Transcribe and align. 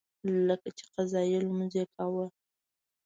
لکه 0.47 0.69
چې 0.77 0.85
قضایي 0.95 1.37
لمونځ 1.45 1.73
یې 1.79 1.85
کاوه. 1.95 2.25